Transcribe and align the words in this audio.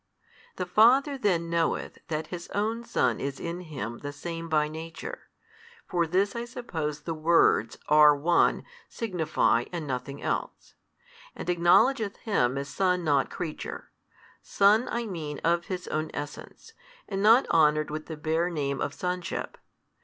The 0.55 0.65
Father 0.65 1.15
then 1.15 1.47
knoweth 1.47 1.99
that 2.07 2.25
His 2.33 2.47
own 2.55 2.83
Son 2.83 3.19
is 3.19 3.39
in 3.39 3.59
Him 3.61 3.99
the 3.99 4.11
Same 4.11 4.49
by 4.49 4.67
Nature 4.67 5.29
(for 5.85 6.07
this 6.07 6.35
I 6.35 6.43
suppose 6.43 7.01
the 7.01 7.13
words, 7.13 7.77
are 7.87 8.15
One, 8.15 8.63
signify, 8.89 9.65
and 9.71 9.85
nothing 9.85 10.19
else), 10.23 10.73
and 11.35 11.47
acknowledgeth 11.51 12.15
Him 12.17 12.57
as 12.57 12.67
Son 12.67 13.03
not 13.03 13.29
creature; 13.29 13.91
Son 14.41 14.87
I 14.89 15.05
mean 15.05 15.37
of 15.43 15.65
His 15.65 15.87
own 15.89 16.09
Essence, 16.15 16.73
and 17.07 17.21
not 17.21 17.47
honoured 17.51 17.91
with 17.91 18.07
the 18.07 18.17
bare 18.17 18.49
name 18.49 18.81
of 18.81 18.95
Sonship. 18.95 19.55